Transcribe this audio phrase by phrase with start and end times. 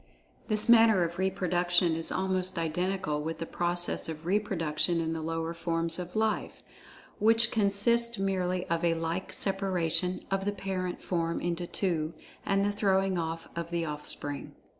[0.47, 5.53] This manner of reproduction is almost identical with the process of reproduction in the lower
[5.53, 6.63] forms of "life,"
[7.19, 12.15] which consist merely of a like separation of the parent form into two,
[12.47, 14.55] and the throwing off of the offspring.